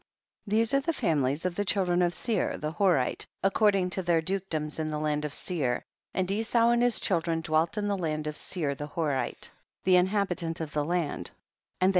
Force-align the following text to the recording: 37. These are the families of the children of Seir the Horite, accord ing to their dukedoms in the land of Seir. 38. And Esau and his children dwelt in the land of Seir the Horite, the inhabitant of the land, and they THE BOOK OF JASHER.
37. 0.45 0.57
These 0.59 0.73
are 0.73 0.79
the 0.79 0.93
families 0.99 1.45
of 1.45 1.53
the 1.53 1.63
children 1.63 2.01
of 2.01 2.15
Seir 2.15 2.57
the 2.57 2.71
Horite, 2.73 3.27
accord 3.43 3.75
ing 3.75 3.91
to 3.91 4.01
their 4.01 4.19
dukedoms 4.19 4.79
in 4.79 4.87
the 4.87 4.97
land 4.97 5.25
of 5.25 5.31
Seir. 5.35 5.85
38. 6.15 6.19
And 6.19 6.31
Esau 6.31 6.69
and 6.69 6.81
his 6.81 6.99
children 6.99 7.41
dwelt 7.41 7.77
in 7.77 7.87
the 7.87 7.95
land 7.95 8.25
of 8.25 8.35
Seir 8.35 8.73
the 8.73 8.87
Horite, 8.87 9.51
the 9.83 9.97
inhabitant 9.97 10.59
of 10.59 10.73
the 10.73 10.83
land, 10.83 11.29
and 11.29 11.29
they 11.29 11.29
THE 11.29 11.29
BOOK 11.29 11.29
OF 11.29 11.79
JASHER. 11.81 11.89